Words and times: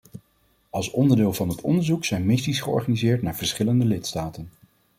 Als 0.69 0.89
onderdeel 0.91 1.33
van 1.33 1.49
het 1.49 1.61
onderzoek 1.61 2.05
zijn 2.05 2.25
missies 2.25 2.61
georganiseerd 2.61 3.21
naar 3.21 3.35
verschillende 3.35 3.85
lidstaten. 3.85 4.49